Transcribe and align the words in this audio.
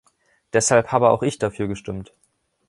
Deshalb 0.51 0.91
habe 0.91 1.11
auch 1.11 1.21
ich 1.21 1.37
dafür 1.37 1.67
gestimmt. 1.67 2.11